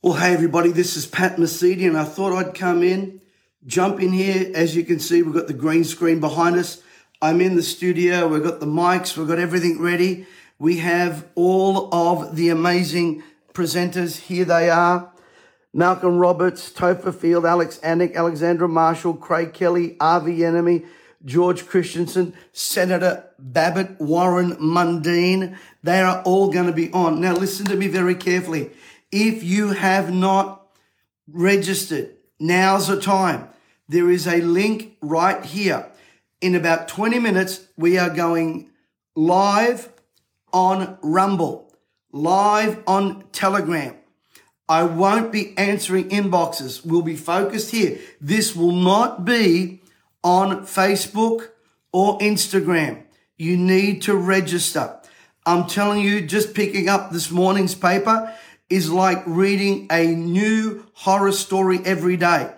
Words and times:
Well, 0.00 0.14
hey 0.14 0.32
everybody, 0.32 0.70
this 0.70 0.96
is 0.96 1.06
Pat 1.06 1.38
Mesiti, 1.38 1.84
and 1.84 1.98
I 1.98 2.04
thought 2.04 2.32
I'd 2.32 2.54
come 2.54 2.84
in, 2.84 3.20
jump 3.66 4.00
in 4.00 4.12
here. 4.12 4.48
As 4.54 4.76
you 4.76 4.84
can 4.84 5.00
see, 5.00 5.22
we've 5.22 5.34
got 5.34 5.48
the 5.48 5.52
green 5.52 5.82
screen 5.82 6.20
behind 6.20 6.54
us. 6.54 6.80
I'm 7.20 7.40
in 7.40 7.56
the 7.56 7.64
studio, 7.64 8.28
we've 8.28 8.44
got 8.44 8.60
the 8.60 8.66
mics, 8.66 9.16
we've 9.16 9.26
got 9.26 9.40
everything 9.40 9.82
ready. 9.82 10.24
We 10.56 10.76
have 10.76 11.26
all 11.34 11.92
of 11.92 12.36
the 12.36 12.48
amazing 12.50 13.24
presenters. 13.52 14.18
Here 14.18 14.44
they 14.44 14.70
are. 14.70 15.10
Malcolm 15.74 16.18
Roberts, 16.18 16.70
Topher 16.70 17.12
Field, 17.12 17.44
Alex 17.44 17.80
Antic, 17.82 18.14
Alexandra 18.14 18.68
Marshall, 18.68 19.14
Craig 19.14 19.52
Kelly, 19.52 19.96
Avi 19.98 20.38
Yemini, 20.38 20.86
George 21.24 21.66
Christensen, 21.66 22.34
Senator 22.52 23.24
Babet, 23.36 24.00
Warren 24.00 24.52
Mundine. 24.58 25.58
They 25.82 26.00
are 26.00 26.22
all 26.22 26.52
going 26.52 26.66
to 26.66 26.72
be 26.72 26.88
on. 26.92 27.20
Now 27.20 27.34
listen 27.34 27.66
to 27.66 27.74
me 27.74 27.88
very 27.88 28.14
carefully. 28.14 28.70
If 29.10 29.42
you 29.42 29.70
have 29.70 30.12
not 30.12 30.66
registered, 31.26 32.14
now's 32.38 32.88
the 32.88 33.00
time. 33.00 33.48
There 33.88 34.10
is 34.10 34.26
a 34.26 34.40
link 34.42 34.96
right 35.00 35.44
here. 35.44 35.90
In 36.40 36.54
about 36.54 36.88
20 36.88 37.18
minutes, 37.18 37.66
we 37.76 37.98
are 37.98 38.10
going 38.10 38.70
live 39.16 39.88
on 40.52 40.98
Rumble, 41.02 41.72
live 42.12 42.82
on 42.86 43.24
Telegram. 43.32 43.96
I 44.68 44.82
won't 44.82 45.32
be 45.32 45.56
answering 45.56 46.10
inboxes. 46.10 46.84
We'll 46.84 47.02
be 47.02 47.16
focused 47.16 47.70
here. 47.70 47.98
This 48.20 48.54
will 48.54 48.72
not 48.72 49.24
be 49.24 49.82
on 50.22 50.66
Facebook 50.66 51.48
or 51.92 52.18
Instagram. 52.18 53.04
You 53.38 53.56
need 53.56 54.02
to 54.02 54.14
register. 54.14 55.00
I'm 55.46 55.66
telling 55.66 56.00
you, 56.00 56.20
just 56.20 56.52
picking 56.52 56.90
up 56.90 57.10
this 57.10 57.30
morning's 57.30 57.74
paper, 57.74 58.34
is 58.70 58.90
like 58.90 59.22
reading 59.26 59.86
a 59.90 60.06
new 60.06 60.86
horror 60.92 61.32
story 61.32 61.80
every 61.84 62.16
day. 62.16 62.52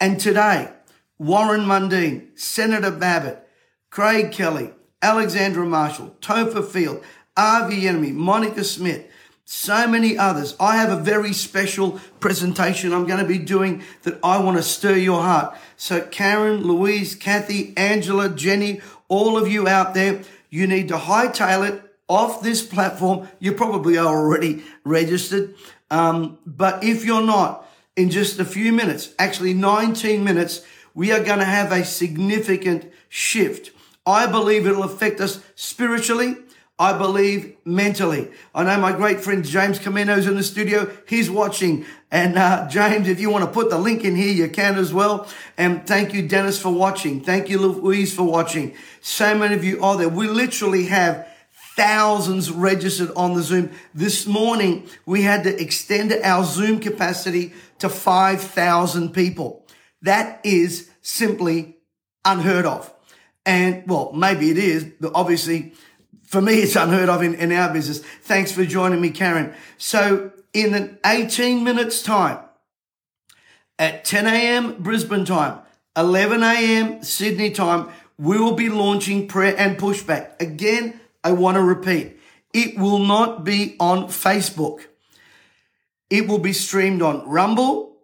And 0.00 0.20
today, 0.20 0.70
Warren 1.18 1.62
Mundine, 1.62 2.38
Senator 2.38 2.90
Babet, 2.90 3.48
Craig 3.90 4.32
Kelly, 4.32 4.72
Alexandra 5.00 5.64
Marshall, 5.64 6.16
Topher 6.20 6.66
Field, 6.66 7.02
Avi 7.36 7.82
Yemini, 7.82 8.12
Monica 8.12 8.64
Smith, 8.64 9.06
so 9.44 9.86
many 9.86 10.16
others. 10.16 10.56
I 10.58 10.76
have 10.76 10.90
a 10.90 11.02
very 11.02 11.32
special 11.32 12.00
presentation 12.20 12.92
I'm 12.92 13.06
going 13.06 13.20
to 13.20 13.28
be 13.28 13.38
doing 13.38 13.82
that 14.02 14.18
I 14.22 14.38
want 14.38 14.56
to 14.56 14.62
stir 14.62 14.96
your 14.96 15.22
heart. 15.22 15.56
So 15.76 16.00
Karen, 16.00 16.62
Louise, 16.62 17.14
Kathy, 17.14 17.74
Angela, 17.76 18.28
Jenny, 18.28 18.80
all 19.08 19.36
of 19.36 19.48
you 19.48 19.68
out 19.68 19.94
there, 19.94 20.22
you 20.48 20.66
need 20.66 20.88
to 20.88 20.96
hightail 20.96 21.68
it 21.68 21.93
off 22.08 22.42
this 22.42 22.64
platform. 22.64 23.28
You 23.38 23.52
probably 23.52 23.96
are 23.98 24.06
already 24.06 24.64
registered. 24.84 25.54
Um, 25.90 26.38
but 26.46 26.84
if 26.84 27.04
you're 27.04 27.24
not, 27.24 27.68
in 27.96 28.10
just 28.10 28.40
a 28.40 28.44
few 28.44 28.72
minutes, 28.72 29.14
actually 29.18 29.54
19 29.54 30.24
minutes, 30.24 30.64
we 30.94 31.12
are 31.12 31.22
going 31.22 31.38
to 31.38 31.44
have 31.44 31.72
a 31.72 31.84
significant 31.84 32.92
shift. 33.08 33.70
I 34.06 34.26
believe 34.26 34.66
it'll 34.66 34.82
affect 34.82 35.20
us 35.20 35.40
spiritually. 35.54 36.36
I 36.76 36.98
believe 36.98 37.56
mentally. 37.64 38.32
I 38.52 38.64
know 38.64 38.80
my 38.80 38.90
great 38.90 39.20
friend 39.20 39.44
James 39.44 39.78
Camino's 39.78 40.26
in 40.26 40.34
the 40.34 40.42
studio. 40.42 40.90
He's 41.06 41.30
watching. 41.30 41.86
And 42.10 42.36
uh, 42.36 42.68
James, 42.68 43.08
if 43.08 43.20
you 43.20 43.30
want 43.30 43.44
to 43.44 43.50
put 43.50 43.70
the 43.70 43.78
link 43.78 44.04
in 44.04 44.16
here, 44.16 44.32
you 44.32 44.48
can 44.48 44.76
as 44.76 44.92
well. 44.92 45.28
And 45.56 45.86
thank 45.86 46.12
you, 46.12 46.26
Dennis, 46.26 46.60
for 46.60 46.70
watching. 46.70 47.20
Thank 47.22 47.48
you, 47.48 47.58
Louise, 47.58 48.12
for 48.12 48.24
watching. 48.24 48.74
So 49.00 49.38
many 49.38 49.54
of 49.54 49.62
you 49.62 49.84
are 49.84 49.96
there. 49.96 50.08
We 50.08 50.26
literally 50.26 50.86
have 50.86 51.28
thousands 51.76 52.50
registered 52.50 53.10
on 53.16 53.34
the 53.34 53.42
Zoom. 53.42 53.70
This 53.94 54.26
morning, 54.26 54.86
we 55.06 55.22
had 55.22 55.44
to 55.44 55.60
extend 55.60 56.12
our 56.12 56.44
Zoom 56.44 56.80
capacity 56.80 57.52
to 57.78 57.88
5,000 57.88 59.12
people. 59.12 59.66
That 60.02 60.40
is 60.44 60.90
simply 61.02 61.78
unheard 62.24 62.66
of. 62.66 62.92
And 63.46 63.86
well, 63.86 64.12
maybe 64.12 64.50
it 64.50 64.58
is, 64.58 64.84
but 65.00 65.12
obviously 65.14 65.74
for 66.34 66.40
me, 66.40 66.54
it's 66.54 66.74
unheard 66.74 67.08
of 67.08 67.22
in, 67.22 67.34
in 67.34 67.52
our 67.52 67.72
business. 67.72 68.00
Thanks 68.22 68.50
for 68.50 68.64
joining 68.64 69.00
me, 69.00 69.10
Karen. 69.10 69.54
So 69.78 70.32
in 70.52 70.74
an 70.74 70.98
18 71.06 71.62
minutes 71.62 72.02
time, 72.02 72.40
at 73.78 74.04
10 74.04 74.26
a.m. 74.26 74.82
Brisbane 74.82 75.24
time, 75.24 75.60
11 75.96 76.42
a.m. 76.42 77.02
Sydney 77.02 77.50
time, 77.50 77.88
we 78.18 78.38
will 78.38 78.54
be 78.54 78.68
launching 78.68 79.28
prayer 79.28 79.54
and 79.56 79.76
pushback. 79.76 80.40
Again, 80.40 81.00
I 81.24 81.32
want 81.32 81.56
to 81.56 81.62
repeat, 81.62 82.20
it 82.52 82.78
will 82.78 82.98
not 82.98 83.44
be 83.44 83.76
on 83.80 84.04
Facebook. 84.04 84.80
It 86.10 86.28
will 86.28 86.38
be 86.38 86.52
streamed 86.52 87.00
on 87.00 87.26
Rumble, 87.26 87.96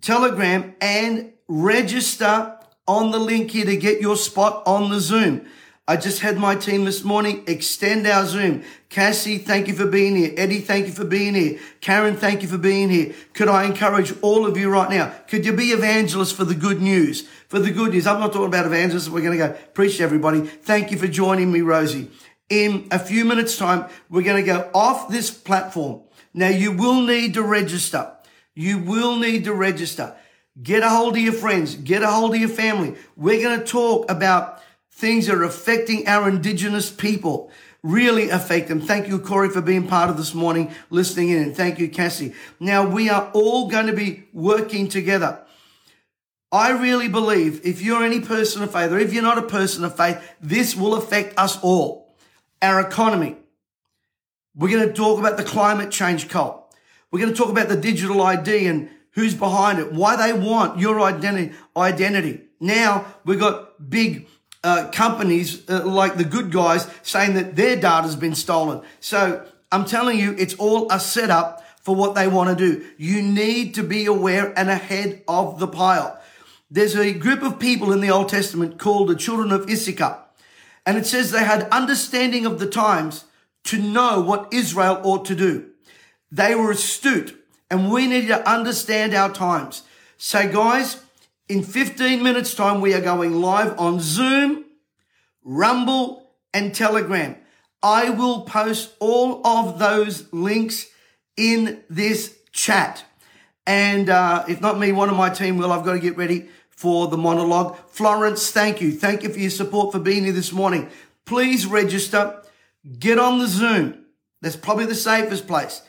Telegram, 0.00 0.74
and 0.80 1.34
register 1.46 2.58
on 2.88 3.10
the 3.10 3.18
link 3.18 3.50
here 3.50 3.66
to 3.66 3.76
get 3.76 4.00
your 4.00 4.16
spot 4.16 4.62
on 4.66 4.90
the 4.90 5.00
Zoom. 5.00 5.46
I 5.86 5.96
just 5.96 6.20
had 6.20 6.38
my 6.38 6.54
team 6.54 6.84
this 6.84 7.04
morning 7.04 7.44
extend 7.46 8.06
our 8.06 8.24
Zoom. 8.24 8.62
Cassie, 8.88 9.38
thank 9.38 9.68
you 9.68 9.74
for 9.74 9.86
being 9.86 10.16
here. 10.16 10.32
Eddie, 10.36 10.60
thank 10.60 10.86
you 10.86 10.92
for 10.92 11.04
being 11.04 11.34
here. 11.34 11.58
Karen, 11.80 12.16
thank 12.16 12.40
you 12.40 12.48
for 12.48 12.56
being 12.56 12.88
here. 12.88 13.12
Could 13.34 13.48
I 13.48 13.64
encourage 13.64 14.14
all 14.22 14.46
of 14.46 14.56
you 14.56 14.70
right 14.70 14.88
now? 14.88 15.12
Could 15.28 15.44
you 15.44 15.52
be 15.52 15.72
evangelists 15.72 16.32
for 16.32 16.44
the 16.44 16.54
good 16.54 16.80
news? 16.80 17.28
For 17.48 17.58
the 17.58 17.72
good 17.72 17.92
news. 17.92 18.06
I'm 18.06 18.20
not 18.20 18.32
talking 18.32 18.46
about 18.46 18.64
evangelists. 18.64 19.10
We're 19.10 19.22
going 19.22 19.38
to 19.38 19.48
go 19.48 19.52
preach 19.74 19.98
to 19.98 20.04
everybody. 20.04 20.40
Thank 20.40 20.92
you 20.92 20.98
for 20.98 21.08
joining 21.08 21.52
me, 21.52 21.60
Rosie 21.60 22.10
in 22.48 22.88
a 22.90 22.98
few 22.98 23.24
minutes 23.24 23.56
time, 23.56 23.88
we're 24.10 24.22
going 24.22 24.44
to 24.44 24.46
go 24.46 24.70
off 24.74 25.08
this 25.08 25.30
platform. 25.30 26.02
Now 26.34 26.48
you 26.48 26.72
will 26.72 27.02
need 27.02 27.34
to 27.34 27.42
register. 27.42 28.12
You 28.54 28.78
will 28.78 29.16
need 29.16 29.44
to 29.44 29.54
register. 29.54 30.14
Get 30.62 30.82
a 30.82 30.90
hold 30.90 31.16
of 31.16 31.22
your 31.22 31.32
friends. 31.32 31.74
Get 31.76 32.02
a 32.02 32.10
hold 32.10 32.34
of 32.34 32.40
your 32.40 32.48
family. 32.48 32.94
We're 33.16 33.40
going 33.40 33.58
to 33.58 33.64
talk 33.64 34.10
about 34.10 34.62
things 34.90 35.26
that 35.26 35.36
are 35.36 35.44
affecting 35.44 36.06
our 36.06 36.28
indigenous 36.28 36.90
people. 36.90 37.50
Really 37.82 38.28
affect 38.28 38.68
them. 38.68 38.80
Thank 38.80 39.08
you, 39.08 39.18
Corey, 39.18 39.48
for 39.48 39.62
being 39.62 39.88
part 39.88 40.10
of 40.10 40.16
this 40.16 40.34
morning, 40.34 40.70
listening 40.90 41.30
in. 41.30 41.42
And 41.42 41.56
thank 41.56 41.78
you, 41.78 41.88
Cassie. 41.88 42.34
Now 42.60 42.86
we 42.86 43.08
are 43.08 43.30
all 43.32 43.68
going 43.68 43.86
to 43.86 43.92
be 43.92 44.24
working 44.32 44.88
together. 44.88 45.40
I 46.52 46.70
really 46.70 47.08
believe 47.08 47.64
if 47.64 47.80
you're 47.80 48.04
any 48.04 48.20
person 48.20 48.62
of 48.62 48.72
faith 48.72 48.92
or 48.92 48.98
if 48.98 49.14
you're 49.14 49.22
not 49.22 49.38
a 49.38 49.42
person 49.42 49.84
of 49.84 49.96
faith, 49.96 50.22
this 50.38 50.76
will 50.76 50.94
affect 50.94 51.38
us 51.38 51.58
all 51.62 52.01
our 52.62 52.80
economy. 52.80 53.36
We're 54.54 54.70
going 54.70 54.88
to 54.88 54.94
talk 54.94 55.18
about 55.18 55.36
the 55.36 55.44
climate 55.44 55.90
change 55.90 56.28
cult. 56.28 56.74
We're 57.10 57.20
going 57.20 57.32
to 57.32 57.38
talk 57.38 57.50
about 57.50 57.68
the 57.68 57.76
digital 57.76 58.22
ID 58.22 58.66
and 58.66 58.88
who's 59.12 59.34
behind 59.34 59.78
it, 59.78 59.92
why 59.92 60.16
they 60.16 60.32
want 60.32 60.78
your 60.78 61.00
identity. 61.00 61.54
Identity. 61.76 62.40
Now 62.60 63.06
we've 63.24 63.40
got 63.40 63.90
big 63.90 64.28
uh, 64.64 64.88
companies 64.92 65.68
uh, 65.68 65.84
like 65.84 66.16
the 66.16 66.24
good 66.24 66.52
guys 66.52 66.88
saying 67.02 67.34
that 67.34 67.56
their 67.56 67.76
data's 67.76 68.16
been 68.16 68.34
stolen. 68.34 68.82
So 69.00 69.44
I'm 69.70 69.84
telling 69.84 70.18
you, 70.18 70.34
it's 70.38 70.54
all 70.54 70.90
a 70.90 71.00
setup 71.00 71.64
for 71.80 71.96
what 71.96 72.14
they 72.14 72.28
want 72.28 72.56
to 72.56 72.56
do. 72.56 72.84
You 72.96 73.22
need 73.22 73.74
to 73.74 73.82
be 73.82 74.06
aware 74.06 74.56
and 74.56 74.70
ahead 74.70 75.22
of 75.26 75.58
the 75.58 75.66
pile. 75.66 76.18
There's 76.70 76.96
a 76.96 77.12
group 77.12 77.42
of 77.42 77.58
people 77.58 77.92
in 77.92 78.00
the 78.00 78.10
Old 78.10 78.28
Testament 78.28 78.78
called 78.78 79.08
the 79.08 79.16
children 79.16 79.50
of 79.50 79.68
Issachar. 79.68 80.18
And 80.84 80.98
it 80.98 81.06
says 81.06 81.30
they 81.30 81.44
had 81.44 81.68
understanding 81.70 82.46
of 82.46 82.58
the 82.58 82.68
times 82.68 83.24
to 83.64 83.78
know 83.80 84.20
what 84.20 84.52
Israel 84.52 85.00
ought 85.04 85.24
to 85.26 85.34
do. 85.34 85.70
They 86.30 86.54
were 86.54 86.72
astute 86.72 87.38
and 87.70 87.90
we 87.90 88.06
need 88.06 88.28
to 88.28 88.48
understand 88.50 89.14
our 89.14 89.32
times. 89.32 89.82
So 90.16 90.50
guys, 90.50 91.02
in 91.48 91.62
15 91.62 92.22
minutes 92.22 92.54
time, 92.54 92.80
we 92.80 92.94
are 92.94 93.00
going 93.00 93.40
live 93.40 93.78
on 93.78 94.00
Zoom, 94.00 94.64
Rumble 95.44 96.30
and 96.54 96.74
Telegram. 96.74 97.36
I 97.82 98.10
will 98.10 98.42
post 98.42 98.94
all 99.00 99.46
of 99.46 99.78
those 99.78 100.32
links 100.32 100.86
in 101.36 101.82
this 101.90 102.36
chat. 102.52 103.04
And 103.66 104.08
uh, 104.08 104.44
if 104.48 104.60
not 104.60 104.78
me, 104.78 104.92
one 104.92 105.08
of 105.08 105.16
my 105.16 105.30
team 105.30 105.58
will. 105.58 105.72
I've 105.72 105.84
got 105.84 105.92
to 105.92 105.98
get 105.98 106.16
ready 106.16 106.48
for 106.76 107.08
the 107.08 107.16
monologue. 107.16 107.76
Florence, 107.88 108.50
thank 108.50 108.80
you. 108.80 108.92
Thank 108.92 109.22
you 109.22 109.28
for 109.28 109.38
your 109.38 109.50
support 109.50 109.92
for 109.92 109.98
being 109.98 110.24
here 110.24 110.32
this 110.32 110.52
morning. 110.52 110.88
Please 111.24 111.66
register. 111.66 112.42
Get 112.98 113.18
on 113.18 113.38
the 113.38 113.46
Zoom. 113.46 114.04
That's 114.40 114.56
probably 114.56 114.86
the 114.86 114.94
safest 114.94 115.46
place. 115.46 115.82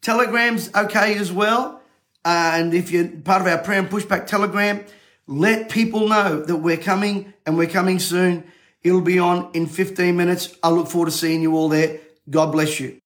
Telegram's 0.00 0.74
okay 0.74 1.16
as 1.18 1.30
well. 1.30 1.82
Uh, 2.24 2.52
and 2.54 2.74
if 2.74 2.90
you're 2.90 3.08
part 3.08 3.42
of 3.42 3.48
our 3.48 3.58
prayer 3.58 3.80
and 3.80 3.90
pushback 3.90 4.26
telegram, 4.26 4.84
let 5.26 5.68
people 5.68 6.08
know 6.08 6.40
that 6.42 6.56
we're 6.56 6.78
coming 6.78 7.34
and 7.44 7.58
we're 7.58 7.68
coming 7.68 7.98
soon. 7.98 8.44
It'll 8.82 9.02
be 9.02 9.18
on 9.18 9.50
in 9.52 9.66
15 9.66 10.16
minutes. 10.16 10.56
I 10.62 10.70
look 10.70 10.88
forward 10.88 11.06
to 11.06 11.12
seeing 11.12 11.42
you 11.42 11.54
all 11.54 11.68
there. 11.68 12.00
God 12.30 12.52
bless 12.52 12.80
you. 12.80 12.96